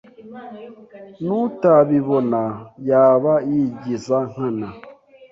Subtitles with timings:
[1.25, 2.41] n’utabibona
[2.89, 4.69] yaba yigiza nkana.